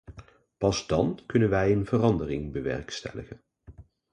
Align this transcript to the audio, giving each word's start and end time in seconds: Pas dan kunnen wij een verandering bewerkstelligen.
Pas 0.59 0.87
dan 0.87 1.19
kunnen 1.25 1.49
wij 1.49 1.71
een 1.71 1.85
verandering 1.85 2.51
bewerkstelligen. 2.51 3.41